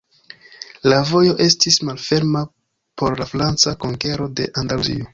La 0.91 1.01
vojo 1.09 1.35
estis 1.45 1.77
malferma 1.91 2.43
por 3.03 3.19
la 3.23 3.31
franca 3.37 3.79
konkero 3.87 4.31
de 4.41 4.53
Andaluzio. 4.65 5.09